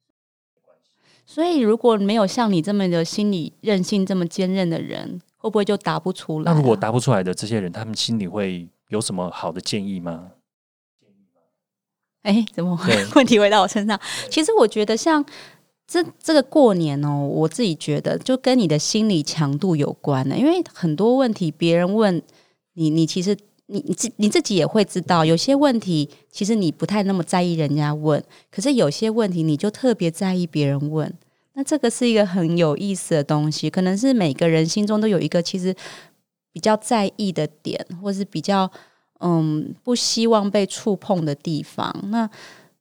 [1.24, 10.32] 所以如果没有像你这么的心理韧性这么坚韧的人，会不会就答不出来啊、那如果答不出来的这些人，他们心里会有什么好的建议吗？
[12.22, 13.98] 哎，怎么对 问题回到我身上？
[14.28, 15.24] 其实我觉得像
[15.86, 22.20] 这这个过年哦，我自己觉得就跟你的心理强度有关的，因为很多问题别人问
[22.72, 23.36] 你，你其实
[23.70, 31.12] 你你自你自己也会知道，有些问题其实你不太那么在意人家问，可是有些问题你就特别在意别人问。
[31.54, 35.74] 那这个是一个很有意思的东西，可能是每个人心中都有一个其实
[36.52, 38.70] 比较在意的点，或是比较
[39.18, 41.94] 嗯不希望被触碰的地方。
[42.10, 42.28] 那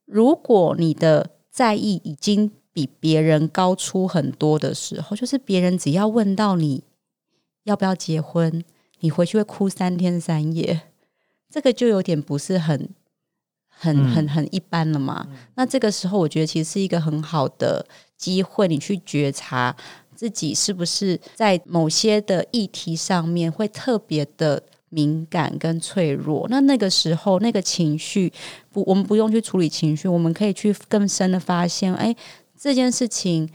[0.06, 6.82] 如果你的在意已经比别人高出很多的时候，就是别人只要问到你
[7.64, 8.64] 要不要结婚，
[9.00, 10.80] 你回去会哭三天三夜，
[11.50, 12.88] 这个就有点不是很。
[13.82, 15.26] 很嗯很很一般了嘛？
[15.54, 19.74] 那这个时候，我觉得其实是一个很好的机会，你去觉察
[20.14, 26.46] 自己是不是在某些的议题上面会特别的敏感跟脆弱。
[26.50, 28.30] 那那个时候，那个情绪
[28.70, 32.14] 不，我们不用去处理情绪，我们可以去更深的发现，哎，
[32.58, 33.48] 这件事情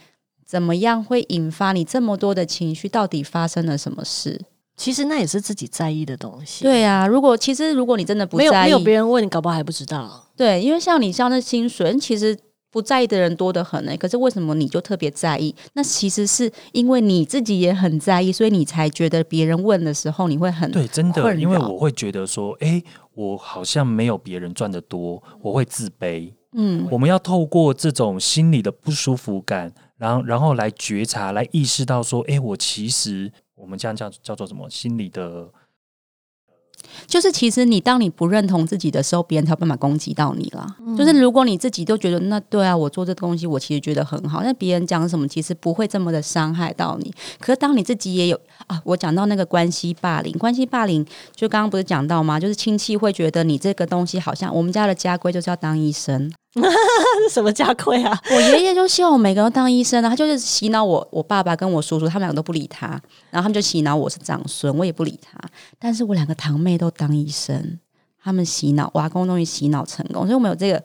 [0.44, 2.90] 怎么样会引发你这么多的情绪？
[2.90, 4.42] 到底发生了什么事？
[4.78, 10.26] 其实那也是自己在意的东西。，对啊，如果其实如果你真的不在意，没有没有别人问你，搞不好还不知道。
[10.36, 12.38] 对，因为像你像那薪水，其实
[12.70, 15.56] 不在意的人多得很呢、可是为什么你就特别在意？
[15.74, 22.84] 那其实是因为你自己也很在意，所以你才觉得别人问的时候你会很对，真的，因为我会觉得说，哎、
[23.14, 26.34] 我好像没有别人赚的多，我会自卑。
[26.58, 34.70] 嗯我们要透过这种心理的不舒服感，然后然后来觉察，来意识到说，哎、我其实我们这样叫叫做什么？
[34.70, 35.50] 心理的
[37.08, 40.76] 就是其实你当你不认同自己的时候，别人才有办法攻击到你啦。
[40.86, 47.12] 嗯就是如果你自己都觉得那对啊，我做这东西我其实觉得很好，那别人讲什么其实不会这么的伤害到你。
[47.40, 52.40] 可是当你自己也有啊，我讲到那个关系霸凌，关系霸凌就刚刚不是讲到吗？
[52.40, 56.32] 就是亲戚会觉得你这个东西好像我们家的家规就是要当医生，
[57.30, 58.18] 什么家规啊？
[58.32, 62.88] 我爷爷就希望我每个人都当医生啊，他就是洗脑我，我爸爸跟我叔叔他们两个都不理他，
[63.30, 65.38] 然后他们就洗脑我是长孙，我也不理他。
[65.78, 67.80] 但是我两个堂妹都当医生，
[68.24, 70.82] 他们洗脑，我阿公终于洗脑成功，所以我们有这个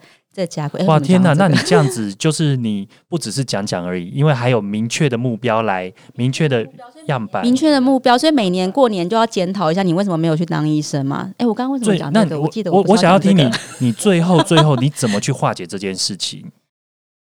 [0.86, 1.32] 哇天哪！
[1.34, 6.66] 那你这样子就是你不只是讲讲而已，因为还有明确的目标来明确的
[7.06, 7.42] 样板。
[7.42, 11.32] 明确的目标，所以每年过年就要检讨一下，你为什么没有去当医生嘛？
[11.38, 12.40] 哎，我刚刚为什么讲这个？
[12.40, 16.50] 我记得我我想要听你，你最后最后你怎么去化解这件事情？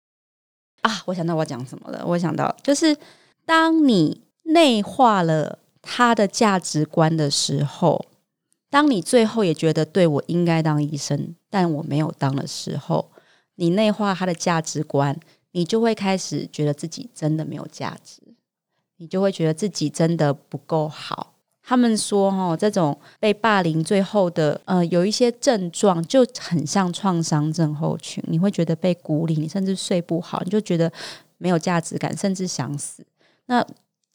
[0.83, 2.05] 啊，我想到我讲什么了。
[2.07, 2.97] 我想到就是，
[3.45, 8.05] 当你内化了他的价值观的时候，
[8.71, 13.11] 当你最后也觉得对我应该当医生，但我没有当的时候，
[13.55, 15.19] 你内化他的价值观，
[15.53, 18.21] 你就会开始觉得自己真的没有价值，
[18.99, 21.35] 你就会觉得自己真的不够好。
[21.63, 28.25] 他们说，哦，这种被霸凌最后的呃有一些症状，就很像创伤症候群。
[28.27, 30.91] 你会觉得被孤立，你甚至睡不好，你就觉得
[31.37, 33.05] 没有价值感，甚至想死。
[33.47, 33.63] 那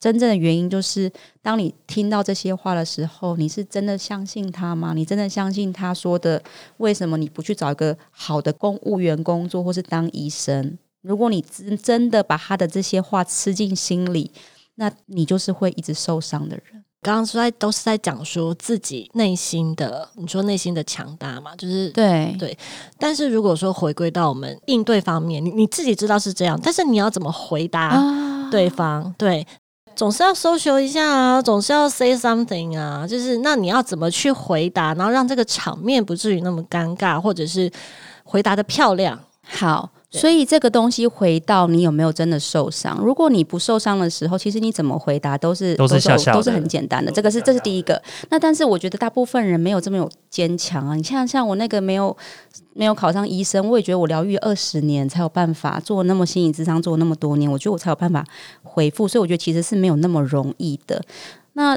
[0.04, 1.10] 真正的原因就是，
[1.42, 4.92] 当你听到这些话的时候，你是真的相信他吗？
[4.94, 6.44] 你真的相信他说的？
[6.76, 10.78] 为什么你不去找一个好的公务员工作，或是当医生？
[11.04, 14.30] 如果你真真的把他的这些话吃进心里，
[14.76, 16.84] 那你就是会一直受伤的人。
[17.02, 22.58] 刚刚是在都是在讲说自己内心的，你说内心的强大嘛，就是对对
[22.98, 29.14] 但是如果说回归到我们应对方面，你你自己知道是这样，但是你要怎么回答啊对方？
[29.18, 29.48] 对，
[29.96, 37.72] 总是要 social 一下啊，总是要 say something 啊，就是那你要怎么去回答，然后让这个场面不至于那么尴尬，或者是
[38.24, 39.20] 回答的漂亮。
[39.44, 43.00] 好，所以这个东西回到你有没有真的受伤？
[43.00, 47.12] 如果你不受伤的时候，其实你怎么回答都是都是笑笑的都是很简单的。
[47.12, 48.00] 这个是这是第一个。
[48.30, 50.96] 那但是我觉得大部分人没有这么有坚强啊。
[50.96, 52.16] 你像像我那个没有
[52.74, 58.24] 没有考上医生，我也觉得我疗愈二十年才有办法做那么心理智商做那么多年，我觉得我才有办法
[58.62, 59.08] 回复。
[59.08, 61.04] 所以我觉得其实是没有那么容易的。
[61.54, 61.76] 那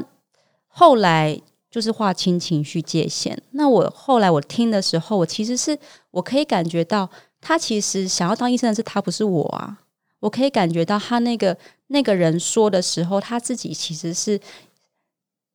[0.67, 3.41] 后来就是划清情绪界限。
[3.51, 5.75] 那我后来我听的时候，我其实是
[6.11, 7.09] 我可以感觉到。
[7.39, 9.79] 他其实想要当医生的是他，不是我啊！
[10.19, 11.55] 我可以感觉到他那个
[11.87, 14.39] 那个人说的时候，他自己其实是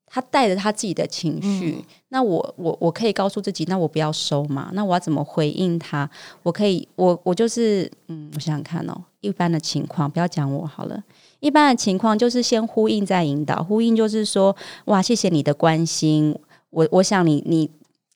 [0.06, 1.84] 他带着他自己的情绪。
[2.10, 4.70] 那我我我可以告诉自己，那我不要收嘛？
[4.72, 6.08] 那我要怎么回应他？
[6.44, 11.02] 我可以，我我就是嗯，我想想看哦，一般的情况不要讲我好了。
[11.40, 16.38] 一般的情况就是先呼应再引导，呼应就是说，哇，谢谢你的关心。
[16.70, 17.68] 我我想你你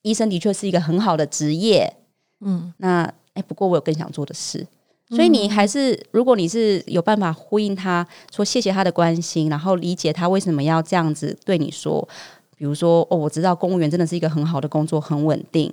[0.02, 1.96] 医生的确是一个很好的职业，
[2.40, 3.12] 嗯，那。
[3.36, 4.66] 哎，不过我有更想做的事，
[5.10, 12.08] 所以你还是，如果你是有办法呼应他，说谢谢他的关心，然后理解他为什么要这样子对你说，
[12.56, 15.72] 比如说，哦，我知道公务员真的是一个很好的工作，很稳定，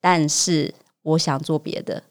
[0.00, 2.02] 但是我想做别的，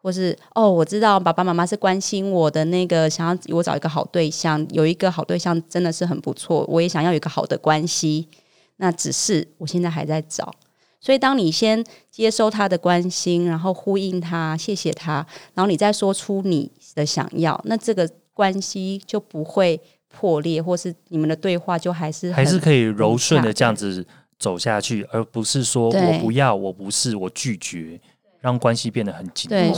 [0.00, 8.28] 或是哦，我知道爸爸妈妈是关心我的那个，想要我找一个好对象，有一个好对象真的是很不错，我也想要有一个好的关系，
[8.76, 10.54] 那只是我现在还在找。
[11.00, 24.04] 所以，当你先接收他的关心，然后呼应他，谢谢他，然后你再说出你的想要，那这个关系就不会破裂，或是你们的对话就还是还是可以柔顺的这样子
[24.40, 28.00] 走下去，而不是说我不要，我不是，我拒绝，
[28.40, 29.72] 让关系变得很紧绷。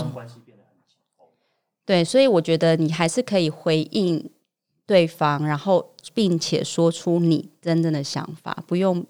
[1.84, 4.30] 对，所以我觉得你还是可以回应
[4.86, 9.04] 对方，然后并且说出你真正的想法，不用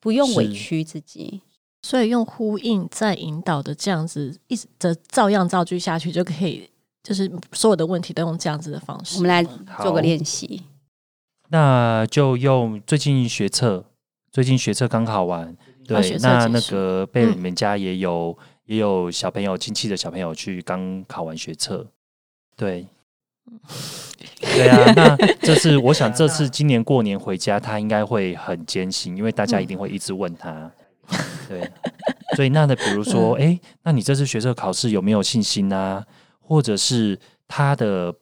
[0.00, 1.40] 不用委屈自己。
[1.82, 6.70] 所以用呼应再引导的这样子，一直的照样造句下去，就可以，
[7.02, 9.16] 就是所有的问题都用这样子的方式。
[9.16, 9.42] 我们来
[9.82, 10.62] 做个练习。
[11.48, 13.84] 那就用最近学测，
[14.30, 15.54] 最近学测刚考完，
[15.86, 21.86] 对，那那个被你们家也有也有小朋友亲戚的小朋友去刚考完学测，
[22.56, 22.86] 对，
[24.40, 30.70] 对啊，那这次我想这次今年过年回家，他应该会很艰辛，因为大家一定会一直问他。
[31.48, 31.70] 对，
[32.36, 36.04] 所以那的比如说，哎，那你这次学测考试有没有信心呢？
[36.40, 38.14] 或者是他的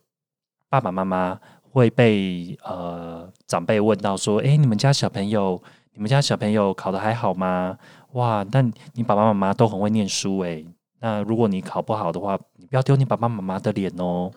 [0.69, 5.61] 爸爸妈妈会被呃长辈问到说，哎，你们家小朋友，
[5.95, 7.77] 你们家小朋友考的还好吗？
[8.13, 8.63] 哇，那
[8.95, 10.65] 你爸爸妈妈都很会念书哎，
[11.01, 14.31] 那如果你考不好的话，你不要丢你爸爸妈妈的脸哦。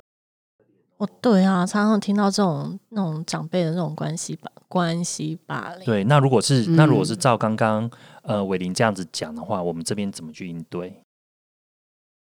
[0.98, 5.86] 哦，对啊，常常听到这种那种长辈的那种关系吧，关系霸凌。
[5.86, 7.90] 对，那如果是那如果是照刚刚
[8.22, 11.02] 呃伟林这样子讲的话，我们这边怎么去应对？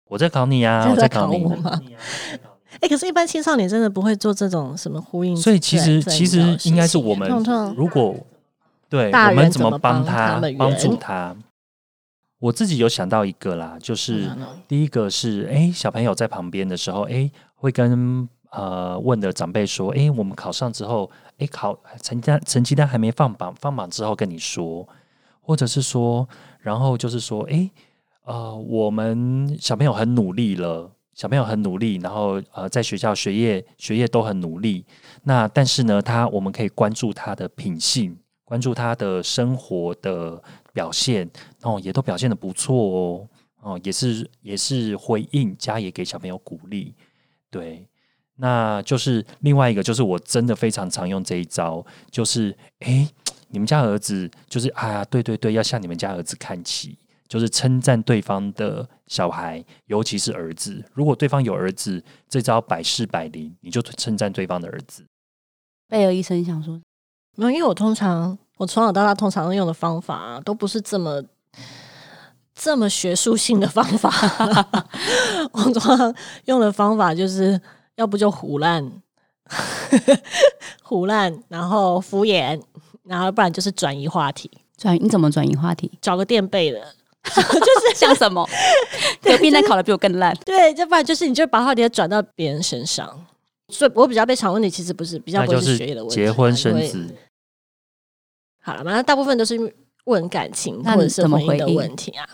[0.09, 1.81] 我在考你啊， 我在考你吗？
[2.81, 7.31] 哎，可是，一般青少年真的不会做这种什么呼应，所以其实其实应该是我们
[7.77, 8.17] 如果
[8.89, 11.37] 对我们怎么帮他帮助他？
[12.39, 14.31] 我自己有想到一个啦，就是
[14.67, 18.29] 第一个是哎，小朋友在旁边的时候，哎，会跟。
[18.53, 24.87] 呃，问的长辈说：“哎，我们考上之后，哎，考成绩单成绩单还没放榜，放榜之后跟你说，
[25.41, 26.29] 或者是说，
[26.61, 27.71] 然后就是说，哎，
[28.25, 34.85] 呃，我们小朋友很努力了，小朋友很努力，然后呃，在学校学业学业都很努力。
[35.23, 40.43] 那但是呢，他我们可以关注他的品性，关注他的生活的
[40.75, 41.27] 表现，
[41.63, 43.29] 哦，也都表现的不错哦，
[43.63, 46.95] 哦，也是也是回应家也给小朋友鼓励，
[47.51, 47.89] 对。”
[48.43, 53.09] 那就是另外一个，就是我真的非常常用这一招，就是哎，
[53.51, 60.85] 你们家儿子就是啊，对对对，要向你们家儿子看齐，就是称赞对方的小孩，尤其是儿子。
[60.93, 65.05] 如果对方有儿子，这招百试百灵，你就称赞对方的儿子。
[65.89, 66.81] 贝尔医生想说，
[67.37, 71.23] 没有，因为我通常我从小到大通常用的方法都不是这么
[72.57, 74.11] 这么学术性的方法，
[75.53, 76.13] 我通常
[76.47, 77.61] 用的方法就是。
[77.97, 78.91] 要不就胡乱，
[80.83, 82.61] 胡乱，然后敷衍，
[83.05, 84.51] 然后不然就是转移话题。
[84.77, 85.91] 转你怎么转移话题？
[86.01, 86.81] 找个垫背的，
[87.23, 88.49] 就是像什么？
[89.23, 90.35] 隔壁那考的比我更烂。
[90.45, 93.27] 对，要不然就是你就把话题转到别人身上。
[93.69, 97.15] 所以我比较被常问的其实不是比较不是学业的问题，结婚生子。
[98.61, 102.27] 好了，反正大部分都是问感情或者是婚姻的问题啊。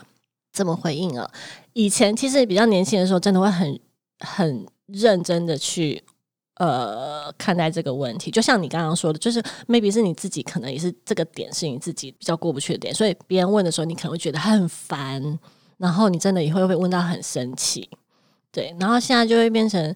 [0.51, 1.29] 怎么回应啊？
[1.73, 3.79] 以前其实比较年轻的时候，真的会很
[4.19, 4.65] 很。
[4.93, 6.03] 认真的去
[6.55, 15.39] 呃看待这个问题，就像你刚刚说的，就是 maybe 是你自己可能也是这个点是你自己比较过不去的点，所以别人问的时候，你可能会觉得很烦，
[15.77, 17.89] 然后你真的也会被问到很生气。
[18.51, 19.95] 对，然后现在就会变成，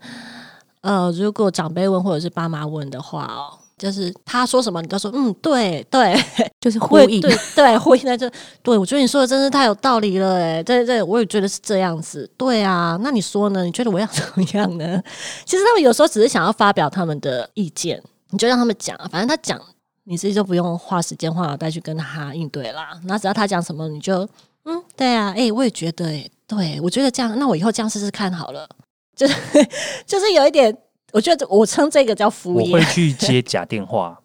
[0.82, 6.16] 呃，如果长辈问或者是爸妈问的话哦，就是他说什么，你都说嗯，对对，
[6.62, 7.22] 就是呼应。
[7.22, 8.32] 会对对呼应在这，
[8.62, 13.66] 对我觉得你说的真是太有道理了，哎，对对，我也觉得是这样子，对啊，那你说呢？
[13.66, 15.04] 你觉得我要怎么样呢？
[15.44, 19.60] 其实他们有时候只是想要发表他们的意见，你就让他们讲，反正他讲，
[20.06, 22.98] 你自己就不用花时间花脑袋去跟他应对啦。
[23.04, 24.26] 那只要他讲什么，你就
[24.64, 28.66] 嗯，对啊，哎、我也觉得、哎，对我觉得这样，那我以后这样试试看好了，
[29.14, 29.36] 就是
[30.08, 30.74] 就是有一点，
[31.14, 34.20] 我觉得我称这个叫敷我会，去接假电话。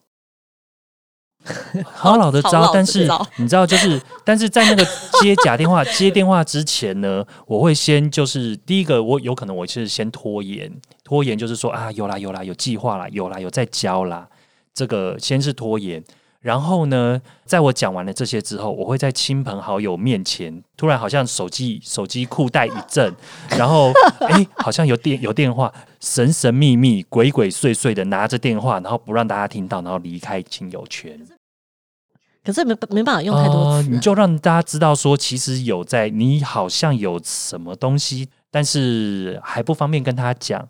[1.85, 4.85] 好老的招，但是你知道，就是但是在那个
[5.21, 10.71] 接假电话、接电话之前呢，我会先就是第一个，我有可能我是先拖延，
[11.05, 14.29] 拖延就是说啊，有啦有啦，有计划啦，有啦有在教啦，
[14.75, 16.03] 这个先是拖延。
[16.41, 23.13] 然后呢，在我讲完了这些之后，我会在亲朋好友面前，突然好像手机手机裤带一震，
[23.51, 31.21] 然后哎，好像有电有电话，神神秘秘、鬼鬼祟祟的拿着电话，然后不让大家听到，然后离开亲友圈。
[32.45, 40.67] 可是没没办法用太多词啊、呃你就让大家知道说，其实有在你好像有什么东西，但是还不方便跟他讲。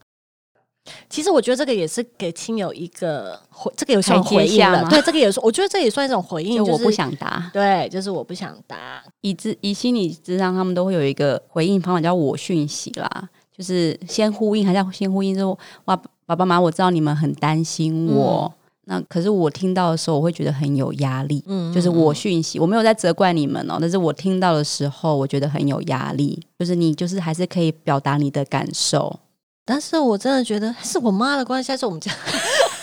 [1.08, 4.86] 其实我觉得这个也是给亲友一个回，这个也算回应了。
[4.90, 6.98] 对，这个也是，我觉得这也算一种回应，就是我不。
[6.98, 9.00] 想答，对，就是我不想答。
[9.20, 13.08] 以智以心理智商，他们都会有一个回应方法，叫我讯息啦，
[13.56, 15.94] 就是先呼应，还是要先呼应说，哇，
[16.26, 18.52] 爸爸妈妈，我知道你们很担心我。
[18.86, 21.44] 那可是我听到的时候，我会觉得很有压力。
[21.46, 26.40] 嗯就是我讯息，我没有在责怪你们哦，但是我听到的时候，我觉得很有压力。
[26.58, 29.20] 就是你，就是还是可以表达你的感受。
[29.70, 32.10] 但是我真的觉得是我妈的关系，还是我们家？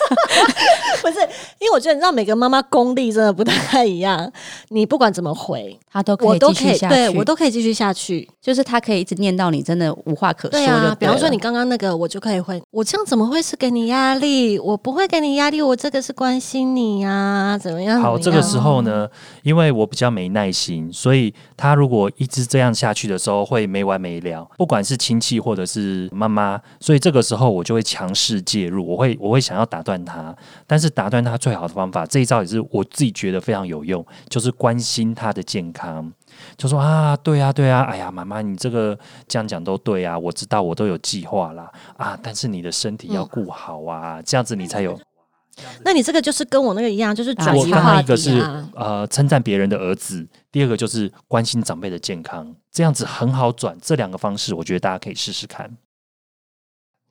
[1.02, 1.20] 不是，
[1.58, 4.30] 因为我觉得你知道，每个妈妈功力真的不太一样。
[4.68, 8.28] 你不管怎么回，她都可以我都可以，继续下去，对我都可以继续下去。
[8.40, 14.58] 就是她可以一直念到你真的无话可说就对啊，比方说你刚刚那个，我就可以回，我这样怎么会是给你压力？
[14.58, 18.00] 我不会给你压力，我这个是关心你呀、怎么样？
[18.00, 19.08] 好，这个时候呢，
[19.42, 24.48] 因为我比较没耐心，所以他如果一直这样下去的时候，会没完没了。
[24.56, 30.34] 不管是亲戚或者是妈妈，所以这个时候我就会强势介入，我会我会想要打断他，
[30.66, 36.12] 但是打断他最好的方法，这一招也是我自己觉得非常有用，就是关心他的健康。
[36.56, 44.98] 就说啊，对啊，对啊，哎呀，妈妈，你这个这样讲都对啊，我知道，我都有计划啦啊，但是你的身体要顾好啊，这样子你才有。
[45.82, 48.68] 那你这个就是跟我那个一样，就是转我刚移话刚一个是题啊。
[48.74, 53.74] 呃称赞别人的儿子，第二个就是关心长辈的健康，这样子很好转。
[53.80, 55.74] 这两个方式，我觉得大家可以试试看。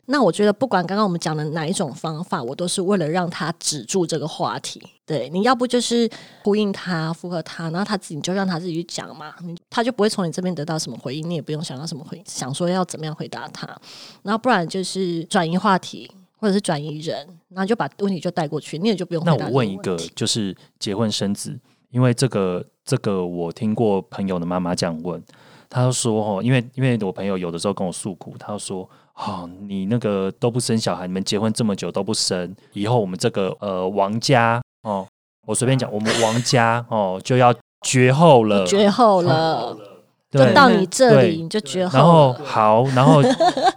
[0.08, 4.82] 那我觉得不管刚刚我们讲的哪一种方法，我都是为了让他止住这个话题。
[5.06, 6.10] 对，你要不就是
[6.44, 13.68] 呼应他、附和他，然后他自己你就让他自己去讲嘛，你他就不会从你这边得到什么回应，你也不用想到什么回，想说要怎么样回答他。
[14.24, 21.60] 然后不然就是转移话题，或者是转移人，然后就把问题就带过去，你也就不用回那答那我问一个，就是结婚生子，
[21.92, 25.24] 因为这个这个我听过朋友的妈妈这样问，
[25.70, 35.08] 她就说哦，因为因为我朋友有的时候跟我诉苦，他就说哦，你那个都不生小孩，你们结婚这么久都不生，以后我们这个呃王家哦，
[35.48, 37.54] 我随便讲，我们王家哦就要
[37.86, 39.76] 绝后了，绝后了，
[40.32, 40.54] 就对。
[40.54, 42.34] 到你这里你就绝后然后。
[42.44, 43.22] 好，然后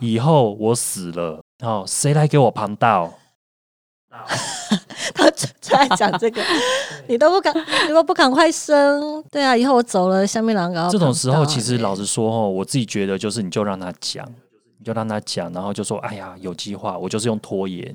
[0.00, 3.12] 以后我死了，哦，谁来给我旁道？
[5.62, 6.42] 他就在讲这个，
[7.06, 7.54] 你都不赶，
[7.88, 14.26] 如果不赶快生，对啊，以后我走了，下面两个这种时候，其实老老实说哦，我自己觉得就是你就让他讲，
[14.78, 17.94] 你就让他讲，然后就说，哎呀，有计划，我就是用拖延。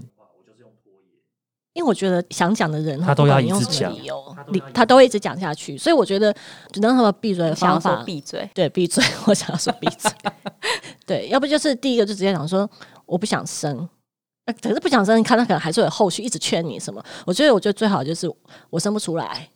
[1.73, 6.31] 因为我觉得想讲的人，他都要一直讲理由，你他都会一直讲下去，所以我觉得
[6.71, 10.11] 只能他们闭嘴的想要说方法，闭嘴，对，闭嘴， 我想要说闭嘴，
[11.03, 12.69] 对，要不就是第一个就直接讲说
[13.07, 13.89] 我不想生。
[14.45, 17.03] 呃可是不想生，你看他可能还是有后续一直劝你什么。
[17.25, 18.29] 我觉得，我觉得最好就是
[18.69, 19.49] 我生不出来，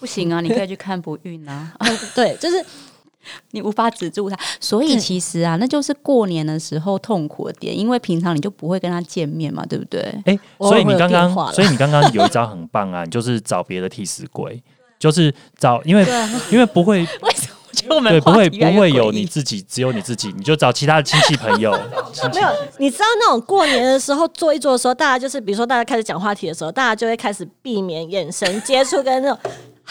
[0.00, 1.72] 不行啊，你可以去看不孕啊，
[2.14, 2.64] 对，就是
[3.52, 4.36] 你无法止住他。
[4.60, 10.00] 所以其实啊，那就是过年的时候痛苦的点，因为平常你就不会跟他见面嘛，对不对？
[10.26, 14.62] 哎，所以你刚刚，所以你刚刚有一招很棒啊，你就是找别的替死鬼，
[14.98, 16.04] 就是找，因为
[16.50, 17.32] 因为不会， 为
[18.08, 21.72] 对，不会不会有你自己，只有你自己，你就找其他的亲戚朋友，
[22.32, 22.48] 没有，
[22.78, 29.38] 你知道那种过年的时候坐一坐的时候，大家就是比如说大家开始讲话题的时候，大家就会开始避免眼神接触，跟那种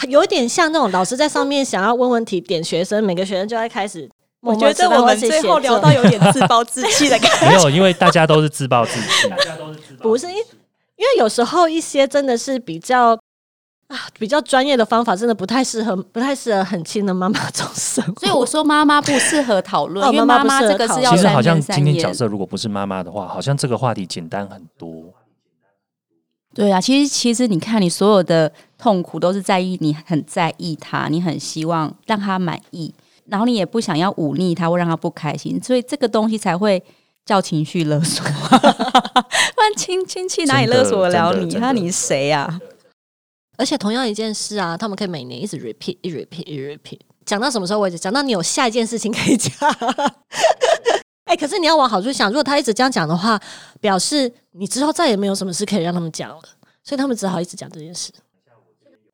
[0.08, 4.08] 有点像那种老师在上面想要问问题点学生，每个学生就会开始
[4.40, 7.46] 我觉得我们最后聊到有点自暴自弃的感觉。
[7.48, 9.28] 没有，因为大家都是自暴自弃。
[10.02, 13.18] 不是因因为有时候一些真的是比较
[14.18, 18.20] 比较专业的方法，真的不太适合，不太适合很亲的妈妈中生活。
[18.20, 22.12] 所以我说妈妈不适合讨论，哦因为妈妈这个是要三其实好像今天角。
[22.12, 25.12] 色如果不是妈妈的话，好像这个话题简单很多。
[26.54, 32.94] 对啊，其实其实你看，你所有的痛苦都是在意你很在意他，你很希望让他满意，
[33.26, 36.80] 然后你也不想要忤逆他或让他不开心，所以这个东西才会
[37.26, 38.24] 叫情绪勒索。
[38.30, 41.56] 不然亲亲戚哪里勒索得了你？
[41.56, 42.60] 那你谁啊？
[43.56, 47.98] 而且同样一件事啊，他们可以每年一直 repeat，一 repeat，一 repeat，讲到什么时候为止？
[47.98, 49.52] 讲到你有下一件事情可以讲。
[51.24, 53.40] 哎、可是你要往好处想，如果他一直这样讲的话，
[53.80, 56.40] 表示你之后再也没有什么事可以让他们讲了，
[56.82, 58.12] 所以他们只好一直讲这件事。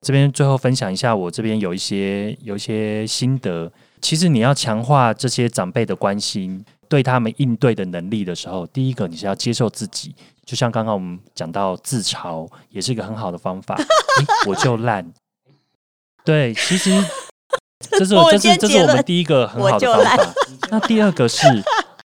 [0.03, 3.71] 这边最后分享一下，我这边有一些有一些心得。
[4.03, 10.13] 其实你要强化这些长辈的关心，对他们应对的能力的时候，第一个你是要接受自己。
[10.45, 13.77] 就像刚刚我们讲到自嘲，也是一个很好的方法。
[13.79, 15.11] 诶我就烂。
[16.25, 16.91] 对，其实
[17.97, 20.35] 这是我这是这是我们第一个很好的方法。
[20.71, 21.47] 那第二个是，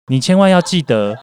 [0.08, 1.16] 你千万要记得，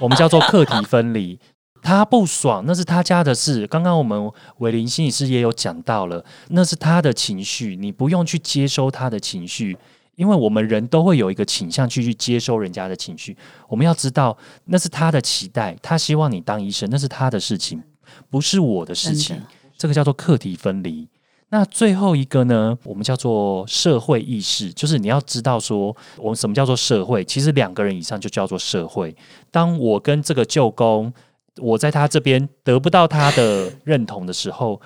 [0.00, 1.40] 我们叫做课题分离。
[1.82, 3.66] 他不爽，那是他家的事。
[3.66, 9.76] 刚刚我们伟林心理师也有讲到了，那是他的情绪，你不用去接收他的情绪，
[10.18, 13.36] 因为我们人都会有一个倾向去去接收人家的情绪。
[13.68, 17.80] 我们要知道，那是他的期待，他希望你当医生，那是他的事情，
[18.28, 19.40] 不是我的事情。
[19.76, 21.08] 这个叫做课题分离。
[21.50, 27.24] 那最后一个呢，我们叫做社会意识，就是你要知道说，我们什么叫做社会？
[27.24, 29.16] 其实两个人以上就叫做社会。
[29.52, 31.12] 当我跟这个舅公，
[31.58, 34.80] 我在他这边得不到他的认同的时候，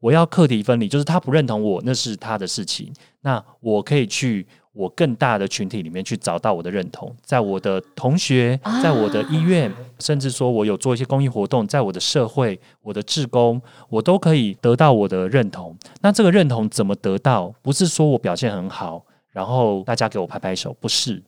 [0.00, 2.92] 我要课题分离，就是他不认同我，那是他的事情。
[3.20, 4.46] 那我可以去
[4.78, 15.76] 我更大的群体里面去找到我的认同，在我的同学，在我的医院，甚至说我有做一些公益活动，在我的社会、我的志工，我都可以得到我的认同。
[16.00, 17.52] 那这个认同怎么得到？
[17.60, 21.20] 不是说我表现很好，然后大家给我拍拍手，不是。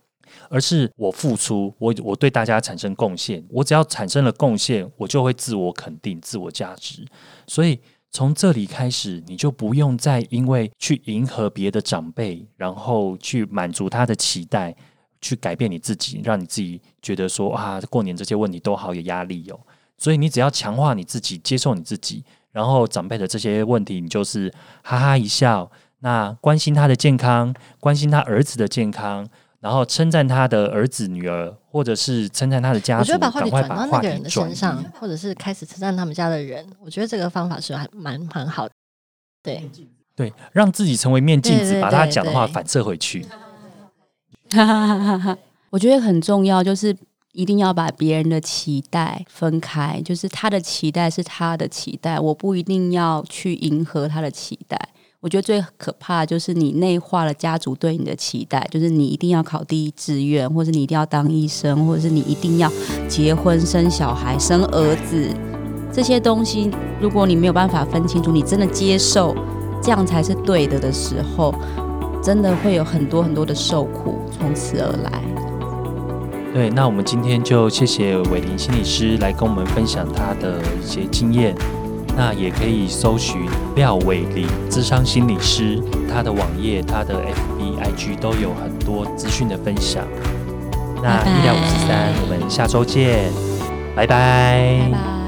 [0.48, 7.04] 而是我付出，我我对大家产生贡献，我只要产生了贡献，我就会自我肯定、自我价值。
[7.48, 7.80] 所以
[8.12, 14.74] 从这里开始，你就不用再因为去迎合别的长辈，然后去满足他的期待，
[15.20, 19.60] 去改变你自己，让你自己觉得说啊，过年这些问题都好有压力哦。
[19.96, 24.52] 所以你只要强化你自己，接受你自己，然后长辈的这些问题，你就是
[24.82, 29.28] 哈哈一笑，那关心他的健康，关心他儿子的健康。
[29.60, 34.30] 然后称赞他的儿子、女儿，或者是称赞他的家族，我觉得把话赶题转到那个人的。
[34.30, 38.74] 身上，或者是开始称赞他们家的人，我觉得这个方法是还蛮蛮好的。
[39.42, 39.70] 对，
[40.16, 43.26] 对，让自己成为面镜子，对对把他讲的话反射回去。
[44.50, 45.38] 哈哈哈哈哈！
[45.70, 46.96] 我觉得很重要，就是
[47.32, 54.76] 一定要把别人的期待分开，就是他的期待是他的期待，我不一定要去迎合他的期待。
[55.22, 62.72] 我觉得最可怕的就是你内化了家族对你的期待，就是你一定要考第一志愿，或者你一定要当医生，或者是你一定要
[63.06, 65.28] 结婚生小孩、生儿子
[65.92, 66.70] 这些东西。
[67.02, 69.36] 如果你没有办法分清楚，你真的接受
[69.82, 71.54] 这样才是对的的时候，
[72.22, 75.22] 真的会有很多很多的受苦从此而来。
[76.54, 81.54] 对，那我们今天就谢谢伟林心理师来跟我们分享他的一些经验。
[82.20, 90.04] 那也可以搜寻廖伟玲智商心理师，他的网页、他的 FB、IG 都有很多资讯的分享。
[91.02, 93.32] 那医疗五十三，我们下周见，
[93.96, 95.19] 拜拜拜拜。